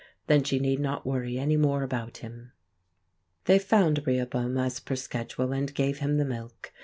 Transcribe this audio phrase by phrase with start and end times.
[0.25, 2.53] Then she need not worry any more about him.
[3.45, 6.73] They found Rehoboam as per schedule, and gave him the milk.